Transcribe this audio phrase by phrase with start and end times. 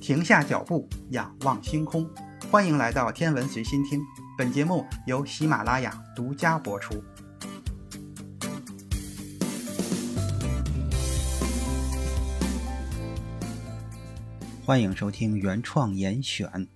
[0.00, 2.08] 停下脚步，仰望星空。
[2.50, 4.00] 欢迎来到天文随心听，
[4.36, 7.04] 本节目由喜马拉雅独家播出。
[14.64, 16.66] 欢迎收听原创严选。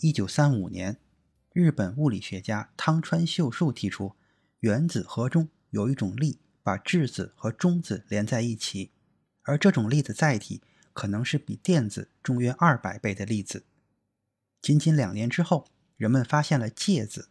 [0.00, 0.98] 一九三五年，
[1.54, 4.12] 日本物理学家汤川秀树提出，
[4.60, 8.90] 原子核中有一种力把质子和中子连在一起，
[9.44, 10.60] 而这种力的载体。
[10.94, 13.64] 可能是比电子重约二百倍的粒子。
[14.62, 15.66] 仅仅两年之后，
[15.98, 17.28] 人们发现了介子，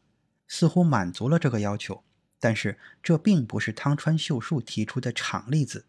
[0.48, 2.04] 似乎满足了这个要求。
[2.40, 5.86] 但是这并不是汤川秀树提出的场粒子。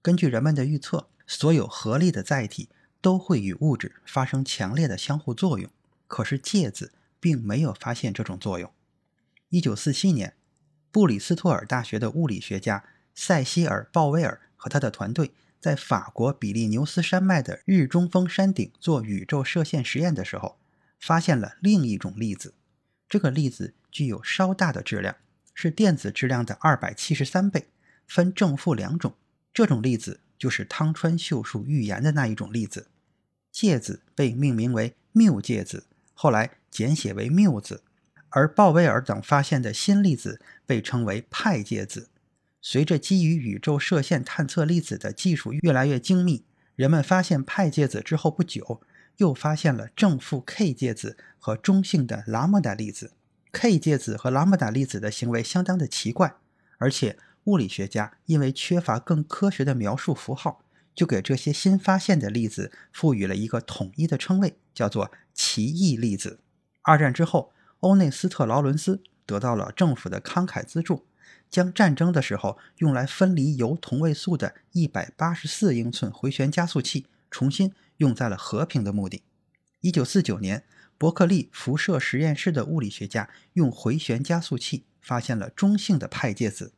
[0.00, 2.70] 根据人们的预测，所有合力的载体
[3.02, 5.70] 都会与物质发生强烈的相互作用。
[6.08, 8.72] 可是介子并没有发现这种作用。
[9.50, 10.34] 一九四七年，
[10.90, 12.82] 布里斯托尔大学的物理学家
[13.14, 15.32] 塞西尔·鲍威尔和他的团队。
[15.60, 20.56] 在法国比利牛斯山脉的日中峰山顶做宇宙射线实验的时候，
[20.98, 22.54] 发现了另一种粒子。
[23.08, 25.16] 这个粒子具有稍大的质量，
[25.52, 27.66] 是电子质量的二百七十三倍，
[28.06, 29.14] 分正负两种。
[29.52, 32.86] 这种粒子就是汤川秀树预言的那一种粒子。
[33.52, 37.82] 介子被命名为缪介子，后来简写为缪子。
[38.30, 42.08] 而鲍威尔等发现的新粒子被称为派介子。
[42.62, 46.44] 随着基于宇宙射线探测粒子的技术越来越精密，
[46.76, 48.82] 人们发现派介子之后不久，
[49.16, 53.12] 又发现了正负 K 介子和中性的拉姆达粒子。
[53.52, 56.34] K 介子和拉姆达粒子的行为相当的奇怪，
[56.78, 60.62] 而且物理学家因为缺乏更科学的描述符号，
[60.94, 66.40] 就给这些新发现的粒子赋予了一个统一的称谓，叫做奇异粒子。
[66.82, 71.06] 二战之后，欧内斯特劳伦斯得到了政府的慷慨资助。
[71.50, 79.22] 将战争的时候用来分离铀同位素的184英寸回旋加速器重新用在了和平的目的。
[79.82, 80.64] 1949年，
[80.96, 86.72] 伯克利辐射实验室的物理学家用回旋加速器发现了中性的派介子。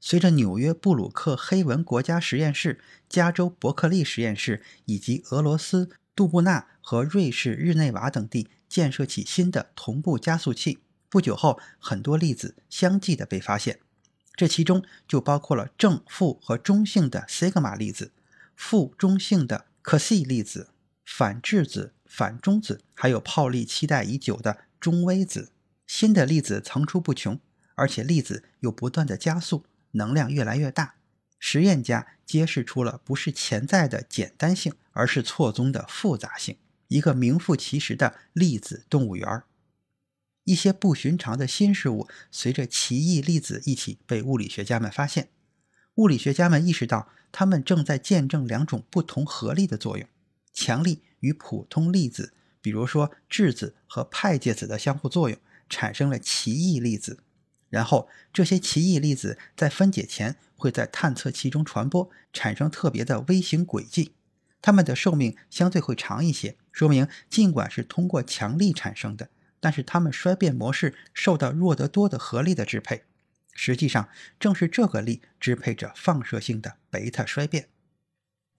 [0.00, 13.80] 随着纽约布鲁克黑文国家实验室、加州伯克利实验室以及俄罗斯杜布纳和瑞士日内瓦等地建设起新的同步加速器，不久后，很多粒子相继的被发现。
[14.36, 18.12] 这其中就包括了正负和中性的西格玛粒子，
[18.54, 20.68] 负中性的可西粒子，
[21.04, 25.50] 反质子、反中子，还有泡利期待已久的中微子。
[25.86, 27.40] 新的粒子层出不穷，
[27.76, 30.96] 而且粒子又不断的加速，能量越来越大。
[31.38, 36.56] 实验家揭示出了不是潜在的简单性，而是错综的复杂性，
[36.88, 39.44] 一个名副其实的粒子动物园儿。
[40.46, 45.28] 一些不寻常的新事物随着奇异粒子一起被物理学家们发现。
[45.96, 50.08] 物理学家们意识到，他们正在见证两种不同合力的作用：
[50.52, 55.36] 强力与普通粒子，比如说质子和派介子的相互作用，
[55.68, 57.18] 产生了奇异粒子。
[57.68, 64.12] 然后，这些奇异粒子在分解前会在探测器中传播，产生特别的微型轨迹。
[64.62, 69.30] 它们的寿命相对会长一些，说明尽管是通过强力产生的。
[69.66, 73.02] 但是它们衰变模式受到弱得多的合力的支配，
[73.52, 77.68] 实际上正是这个力支配着放射性的贝塔衰变。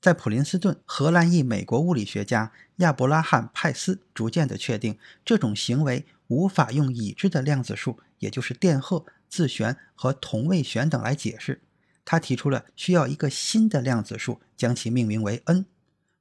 [0.01, 11.61] 在普林斯顿，荷兰裔美国物理学家亚伯拉罕·派斯逐渐地确定，这种行为无法用已知的量子数，也就是电荷、自旋和同位旋等来解释。
[12.03, 15.65] 他提出了需要一个新的量子数，将其命名为 n。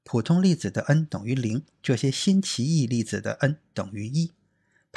[0.04, 4.30] 普通粒子的 n 等于零，这些新奇异粒子的 n 等于一。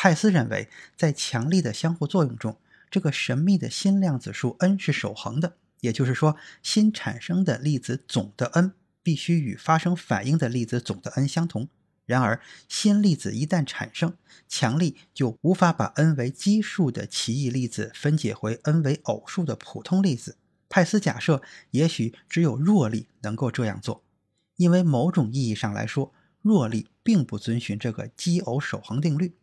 [0.01, 2.57] 派斯认为，在强力的相互作用中，
[2.89, 8.71] 这个神秘的新量子数 n 是守恒的，也就是说，新产生的粒子总的 n
[9.03, 11.67] 必须与发生反应的粒子总的 n 相同。
[12.05, 12.39] 然而，
[12.69, 14.15] 新粒子一旦产生，
[14.47, 20.37] 强力就无法把 n 为奇数的奇异粒子分解回 n 为偶数的普通粒子。
[20.69, 24.01] 派斯假设，也许只有弱力能够这样做，
[24.55, 29.33] 因为某种意义上来说，弱力并不遵循这个奇偶守恒定律。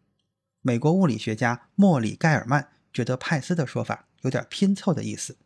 [0.67, 5.37] 美国物理学家莫里·盖尔曼觉得派斯的说法有点拼凑的意思。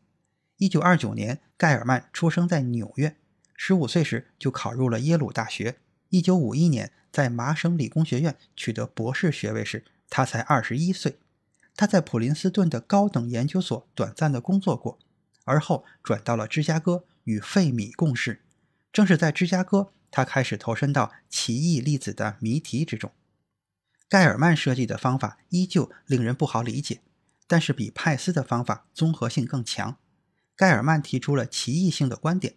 [0.60, 3.14] 1929年，盖尔曼出生在纽约
[3.58, 5.76] ，15岁时就考入了耶鲁大学。
[6.08, 11.18] 1951年，在麻省理工学院取得博士学位时，他才21岁。
[11.76, 14.98] 他在普林斯顿的高等研究所短暂的工作过，
[15.44, 18.40] 而后转到了芝加哥与费米共事。
[18.90, 23.12] 正是在芝加哥，他开始投身到奇异粒子的谜题之中。
[24.10, 27.00] 盖尔曼设计的方法依旧令人不好理解，
[27.46, 29.98] 但是比派斯的方法综合性更强。
[30.56, 32.56] 盖尔曼提出了奇异性的观点，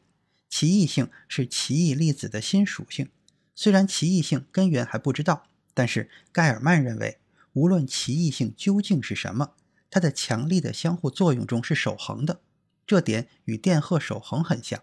[0.49, 3.11] 奇异性是奇异粒子的新属性。
[3.53, 5.43] 虽然奇异性根源还不知道，
[5.75, 7.19] 但是盖尔曼认为，
[7.53, 9.53] 无论奇异性究竟是什么，
[9.91, 12.41] 它的强力的相互作用中是守恒的。
[12.87, 14.81] 这点与电荷守恒很像。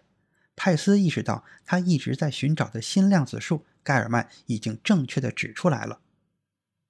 [0.55, 5.99] 派斯意识到，他一直在寻找的新量子数，盖尔曼已经正确地指出来了。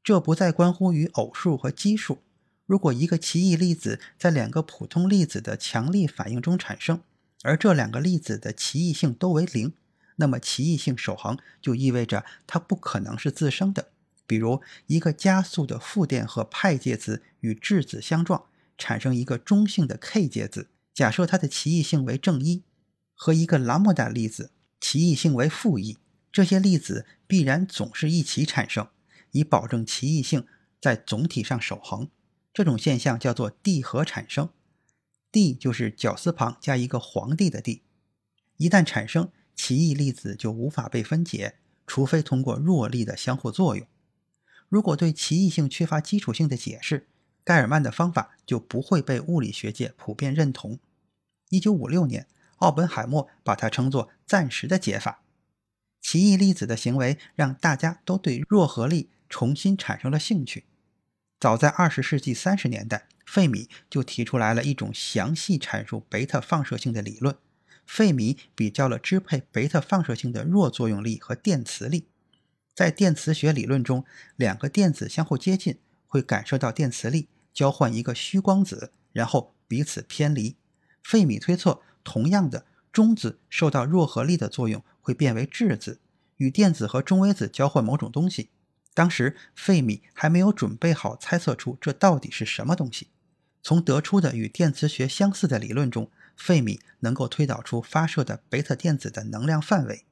[0.03, 2.19] 这不再关乎于偶数和奇数。
[2.65, 7.01] 如果一个奇异粒子在两个普通粒子的强力反应中产生，
[7.43, 9.73] 而这两个粒子的奇异性都为零，
[10.15, 13.89] 那么奇异性守恒就意味着它不可能是自生的。
[14.25, 18.45] 比如，一个加速的负电荷派介子与质子相撞，
[18.77, 22.63] 产生一个中性的 K 介子，假设它的奇异性为正一。
[23.13, 25.97] 和一个拉姆达粒子奇异性为负一，
[26.31, 28.87] 这些粒子必然总是一起产生，
[29.31, 30.45] 以保证奇异性
[30.79, 32.09] 在总体上守恒。
[32.53, 34.49] 这种现象叫做地核产生
[35.31, 37.83] 地就是绞丝旁加一个皇帝的地。
[38.57, 41.55] 一旦产生，奇异粒子就无法被分解，
[41.87, 43.87] 除非通过弱力的相互作用。
[44.69, 47.07] 如果对奇异性缺乏基础性的解释，
[47.43, 50.79] 盖尔曼的方法就不会被物理学界普遍认同。
[51.49, 52.27] 一九五六年。
[52.61, 55.23] 奥本海默把它称作暂时的解法。
[55.99, 60.65] 奇异粒子的行为让大家都对弱合力重新产生了兴趣。
[61.39, 67.35] 早在二十世纪三十年代，费米就提出来了一种详细阐述贝塔放射性的理论。
[67.87, 72.05] 费米比较了支配贝塔放射性的弱作用力和电磁力。
[72.75, 74.05] 在电磁学理论中，
[74.35, 80.55] 两个电子相互接近会感受到电磁力，交换一个虚光子，然后彼此偏离。
[81.01, 81.81] 费米推测。
[82.03, 85.99] 同样的，中子受到弱合力的作用，会变为质子，
[86.37, 88.49] 与电子和中微子交换某种东西。
[88.93, 93.07] 当时费米还没有准备好猜测出这到底是什么东西。
[93.63, 100.05] 从得出的与电磁学相似的理论中，费米能够推导出发射的贝塔电子的能量范围。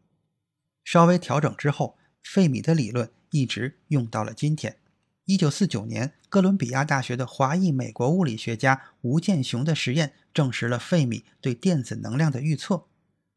[0.83, 4.77] 稍微调整之后，费米的理论一直用到了今天。
[5.25, 12.85] 一九四九年，哥伦比亚大学的华裔美国物理学家吴健雄的实验证实了费米对电子能量的预测。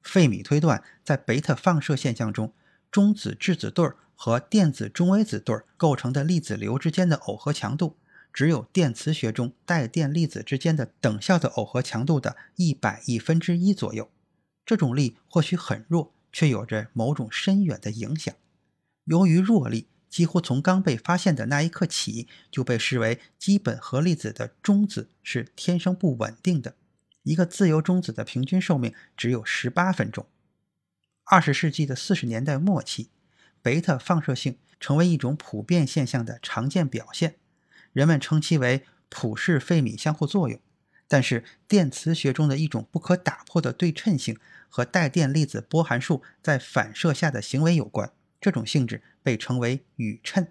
[0.03, 2.55] 费米推断，在贝塔放射现象中，
[2.91, 7.97] 中子质子对儿和电子中微子对构成的粒子流之间的耦合强度，
[8.33, 14.11] 只有电磁学中带电粒子之间的等效的耦合强度的一百亿分之一左右。
[14.65, 18.35] 这种力或许很弱，却有着某种深远的影响。
[19.05, 19.89] 由于弱力。
[20.13, 26.75] 几乎从刚被发现的那一刻起，就被视为基本核粒子的中子是天生不稳定的。
[27.23, 30.27] 一个自由中子的平均寿命只有十八分钟。
[31.25, 33.09] 二十世纪的四十年代末期，
[33.63, 37.37] 贝塔放射性成为一种普遍现象的常见表现，
[37.93, 40.61] 人们称其为普氏费米相互作用。
[41.07, 44.39] 但是，电磁学中的一种不可打破的对称性
[44.69, 48.13] 和带电粒子波函数在反射下的行为有关。
[48.41, 50.49] 这种性质被称为宇称。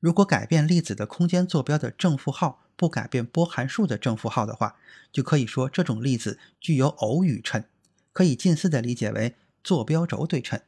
[0.00, 4.76] 如果改变粒子的空间坐标的正负号，不改变波函数的正负号的话，
[5.10, 7.64] 就可以说这种粒子具有偶宇称，
[8.12, 10.60] 可以近似的理解为坐标轴对称。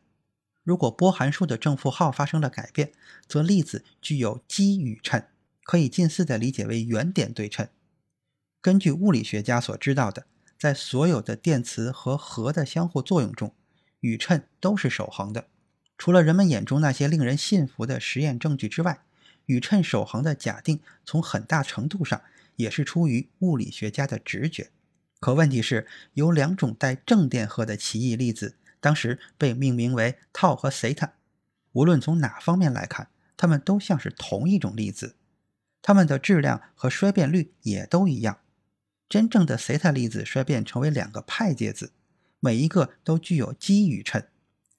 [0.66, 2.90] 如果波函数的正负号发生了改变，
[3.28, 5.22] 则粒子具有奇宇称，
[5.62, 7.68] 可以近似的理解为原点对称。
[8.60, 10.26] 根据物理学家所知道的，
[10.58, 13.54] 在所有的电磁和核的相互作用中，
[14.00, 15.46] 宇称都是守恒的。
[15.96, 19.04] 除了人们眼中那些令人信服的实验证据之外，
[19.44, 22.20] 宇称守恒的假定从很大程度上
[22.56, 24.70] 也是出于物理学家的直觉。
[25.20, 31.14] 可问题是，有两种带正电荷的奇异粒子，当时被命名为套和西塔。
[31.72, 35.16] 无论从哪方面来看，它们都像是同一种粒子，
[35.82, 38.38] 它们的质量和衰变率也都一样。
[39.08, 41.92] 真正的西塔粒子衰变成为两个派介子，
[42.40, 44.22] 每一个都具有奇宇称。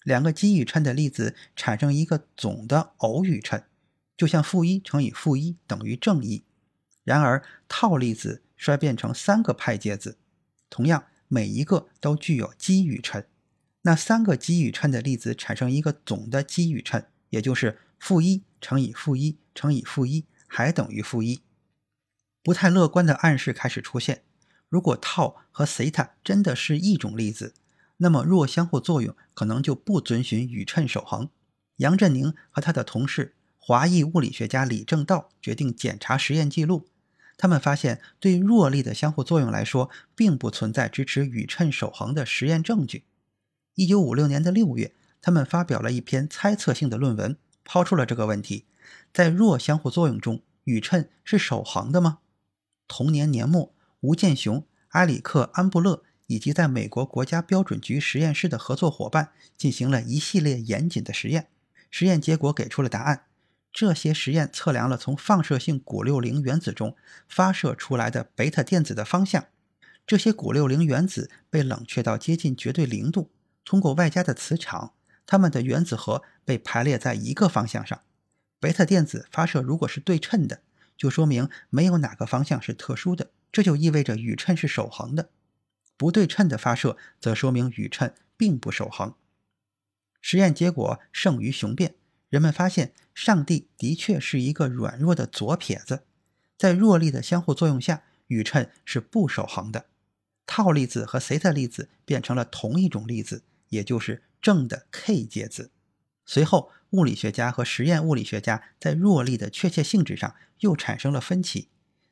[0.03, 3.63] 两个奇宇称的粒子产生一个总的偶宇称，
[4.15, 6.43] 就像负一乘以负一等于正一。
[7.03, 10.17] 然而，套粒子衰变成三个派介子，
[10.69, 13.23] 同样每一个都具有奇宇称。
[13.87, 21.39] 那三个奇宇称的粒子产生一个总的奇宇称，也就是负一乘以负一乘以负一还等于负一。
[22.43, 24.23] 不太乐观的暗示开始出现：
[24.67, 27.53] 如果套和西塔真的是一种粒子。
[27.99, 31.29] 那么弱相互作用可能就不遵循宇称守恒。
[31.77, 36.89] 杨振宁和他的同事华裔物理学家李政道决定检查实验记录。
[37.37, 43.05] 他们发现，对弱力的相互作用来说，并不存在支持宇称守恒的实验证据。
[43.77, 48.65] 一九五六年的六月，他们发表了一篇猜测性的论文，抛出了这个问题：
[49.13, 52.17] 在弱相互作用中，宇称是守恒的吗？
[52.87, 56.03] 同年年末，吴健雄、埃里克·安布勒。
[56.29, 61.47] 以及在美国国家标准局实验室的合作伙伴进行了一系列严谨的实验，
[61.89, 63.27] 实验结果给出了答案。
[63.71, 66.97] 这些实验测量了从放射性钴六零原子中
[67.29, 69.45] 发射出来的贝塔电子的方向。
[70.05, 73.29] 这些钴六零原子被冷却到接近绝对零度，
[73.67, 74.93] 通过外加的磁场，
[75.25, 78.01] 它们的原子核被排列在一个方向上。
[78.61, 80.61] 贝塔电子发射如果是对称的，
[80.95, 85.31] 就说明没有哪个方向是特殊的，这就意味着宇称是守恒的。
[85.97, 89.13] 不对称的发射则说明宇称并不守恒。
[90.21, 91.95] 实验结果胜于雄辩，
[92.29, 96.03] 人们发现上帝的确是一个软弱的左撇子，
[96.57, 99.87] 在弱力的相互作用下，宇称是不守恒的。
[100.45, 105.71] 套粒子和西塔粒子变成了同一种粒子，也就是正的 K 介子。
[106.25, 111.69] 随后，物理学家和实验物理学家在弱力的确切性质上又产生了分歧。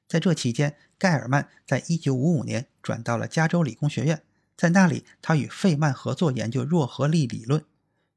[0.08, 4.22] 在这期间，盖尔曼在1955年转到了加州理工学院，
[4.56, 7.66] 在那里，他与费曼合作研究弱合力理论，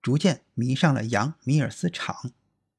[0.02, 2.32] 逐渐迷上了杨米尔斯场。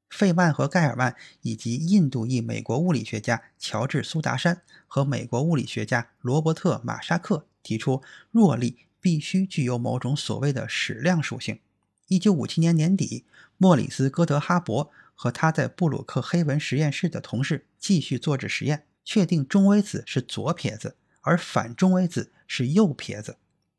[0.08, 8.02] 费曼和盖尔曼以及印度裔美国物理学家乔治苏达山和美国物理学家罗伯特马沙克提出，
[8.32, 11.58] 弱力必须具有某种所谓的矢量属性。
[12.08, 13.24] 1957年年底，
[13.56, 18.86] 莫里斯戈德哈伯和他在布鲁克黑文实验室的同事继续做着实验。
[19.02, 23.38] 确定中微子是左撇子，而反中微子是右撇子，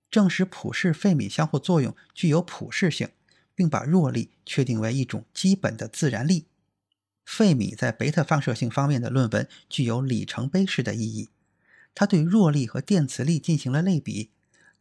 [0.10, 3.10] 证实普氏费米相互作用具有普适性，
[3.56, 6.48] 并把弱力确定为一种基本的自然力。
[7.24, 11.30] 费米在贝塔放射性方面的论文具有里程碑式的意义。
[11.94, 14.32] 他对弱力和电磁力进行了类比，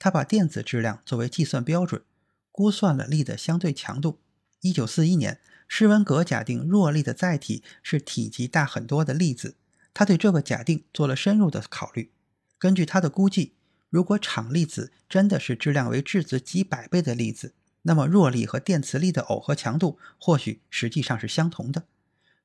[0.01, 2.03] 他把电子质量作为计算标准，
[2.51, 4.19] 估算了力的相对强度。
[4.63, 9.57] 1941年，施文格假定弱力的载体是体积大很多的粒子。
[9.93, 12.11] 他对这个假定做了深入的考虑。
[12.59, 13.53] 根据他的估计，
[13.91, 21.85] 如果场粒子真的是质量为质子几百倍的粒子，那么弱力和电磁力的耦合强度或许实际上是相同的。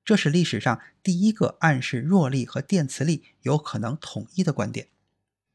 [0.03, 4.89] 这是历史上第一个暗示弱力和电磁力有可能统一的观点。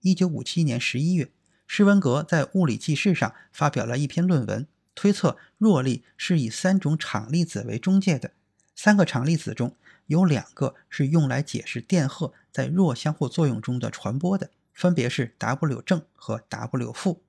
[0.00, 1.30] 一九五七年十一月，
[1.72, 8.32] 施文格在《物理纪事》上发表了一篇论文，推测弱力是以三种场粒子为中介的，
[8.74, 9.76] 三个场粒子中。
[10.06, 17.22] 有两个是用来解释电荷在弱相互作用中的传播的，分别是 W 正和 W 负，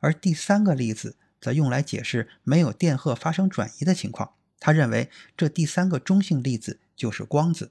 [0.00, 4.32] 而第三个粒子则用来解释没有电荷发生转移的情况。
[4.58, 7.70] 他认为这第三个中性粒子就是光子。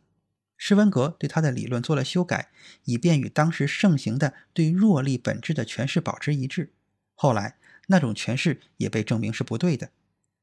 [0.61, 2.49] 施文格对他的理论做了修改，
[2.83, 6.73] 以便与当时盛行的对弱力本质的诠释保持一致。
[7.15, 7.55] 后来
[7.87, 9.91] 那种诠释也被证明是不对的，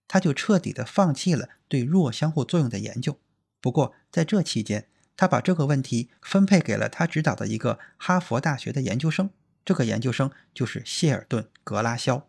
[0.08, 3.18] 他就彻底的放弃了对弱相互作用的研究。
[3.60, 9.28] 不过，在这期间，他把这个问题分配给了他指导的一个哈佛大学的研究生。
[9.66, 12.26] 这个研究生就是谢尔顿·格拉肖。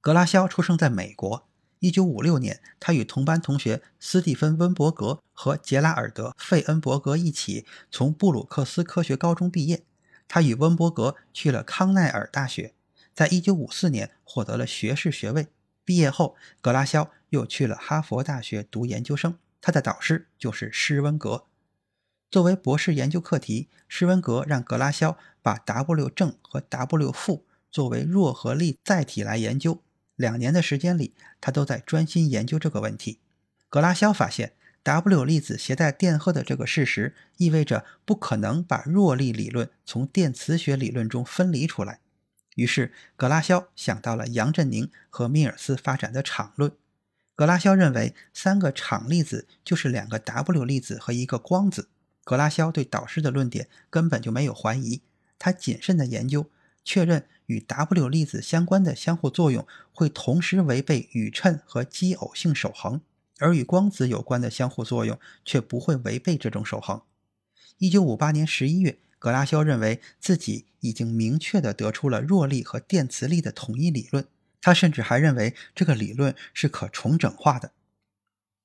[0.00, 1.48] 格拉肖出生在美国。
[1.82, 9.82] 1956年，他与同班同学斯蒂芬·温伯格和杰拉尔德·费恩伯格一起从布鲁克斯科学高中毕业。
[10.28, 12.72] 他与温伯格去了康奈尔大学，
[13.12, 15.48] 在1954年获得了学士学位。
[15.84, 19.36] 毕业后，格拉肖又去了哈佛大学读研究生。
[19.60, 21.46] 他的导师就是施温格。
[22.30, 29.82] 作为博士研究课题，施温格让格拉肖把 W 正和 W 负作为弱合力载体来研究。
[30.16, 33.18] 两年的时间里，他都在专心研究这个问题。
[33.68, 34.52] 格拉肖发现
[34.82, 42.00] ，W 粒子携带电荷的这个事实，意味着不可能把弱力理论从电磁学理论中分离出来。
[42.56, 46.72] 于是，格拉肖想到了杨振宁和米尔斯发展的场论。
[47.34, 51.88] 格拉肖认为，三个场粒子就是两个 W 粒子和一个光子。
[52.24, 55.00] 格拉肖对导师的论点根本就没有怀疑，
[55.38, 56.50] 他谨慎的研究，
[56.84, 63.00] 确认与 W 粒子相关的相互作用会同时违背宇称和奇偶性守恒，
[63.38, 67.02] 而与光子有关的相互作用却不会违背这种守恒。
[67.78, 74.26] 一九五八年十一月，格拉肖认为自己已经明确的得出了弱力和电磁力的统一理论。
[74.60, 77.72] 他甚至还认为这个理论是可重整化的，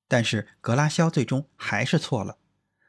[0.06, 2.38] 但是格拉肖最终还是错了。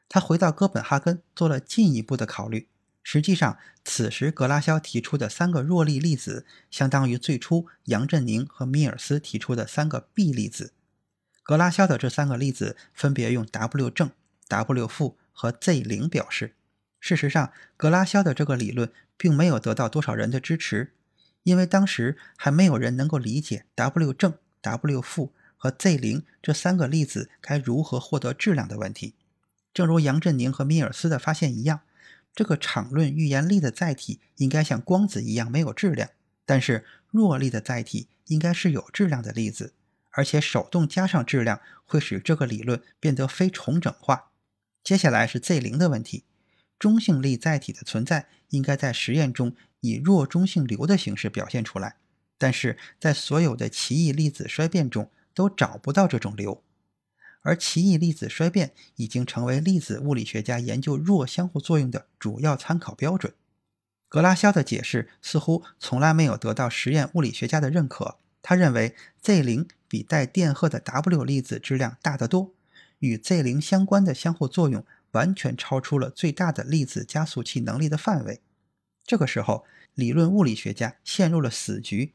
[0.08, 2.68] 他回到哥本哈根做了进一步的考虑。
[3.02, 10.72] 实际上，此时格拉肖提出的三个弱力粒子，相当于最初杨振宁和米尔斯提出的三个 B 粒子。
[11.42, 14.10] 格拉肖的这三个粒子分别用 W 正、
[14.48, 16.54] W 负和 Z 零表示。
[17.00, 20.92] 事实上，格拉肖的这个理论并没有得到多少人的支持。
[21.42, 29.14] 因为当时还没有人能够理解 W 正、W 负和 Z 零这三个粒子该如何获得质量的问题。
[29.72, 31.80] 正如杨振宁和米尔斯的发现一样，
[32.34, 36.10] 这个场论预言力的载体应该像光子一样没有质量，
[36.46, 39.74] 但是弱力的载体应该是有质量的粒子，
[40.10, 44.30] 而且手动加上质量会使这个理论变得非重整化。
[44.82, 46.24] 接下来是 Z 零的问题，
[46.78, 51.96] 中性粒载体的存在应该在实验中以弱中性流的形式表现出来，
[52.38, 56.62] 但是在所有的奇异粒子衰变中都找不到这种流。
[57.42, 63.34] 而奇异粒子衰变已经成为粒子物理学家研究弱相互作用的主要参考标准。
[64.08, 68.18] 格拉肖的解释似乎从来没有得到实验物理学家的认可。
[68.42, 72.54] 他认为 Z 零比带电荷的 W 粒子质量大得多，
[72.98, 78.40] 与 Z 零相关的相互作用完全超出了最大的粒子加速器能力的范围。
[79.04, 82.14] 这个时候，理论物理学家陷入了死局。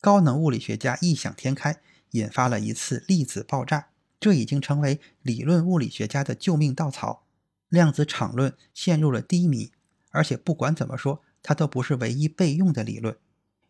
[0.00, 3.91] 高能物理学家异想天开，引发了一次粒子爆炸。
[4.22, 7.26] 这已经成为理论物理学家的救命稻草，
[7.68, 9.72] 量子场论陷入了低迷，
[10.10, 13.18] 而且不管怎么说，它都不是唯一备用的理论。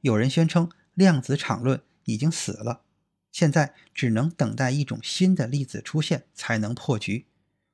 [0.03, 2.83] 有人宣称量子场论已经死了，
[3.31, 7.25] 现在只能等待一种新的粒子出现才能破局。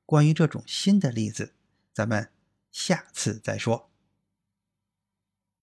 [0.05, 1.51] 关于这种新的粒子，
[1.93, 2.29] 咱们
[2.71, 3.88] 下次再说。